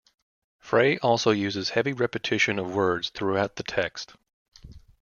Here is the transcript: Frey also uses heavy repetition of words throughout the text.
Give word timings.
Frey 0.57 0.97
also 0.97 1.29
uses 1.29 1.69
heavy 1.69 1.93
repetition 1.93 2.57
of 2.57 2.73
words 2.73 3.09
throughout 3.09 3.57
the 3.57 3.61
text. 3.63 4.15